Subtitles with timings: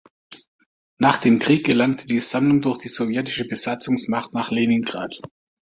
[0.97, 5.15] Nach dem Krieg gelangte die Sammlung durch die sowjetische Besatzungsmacht nach Leningrad.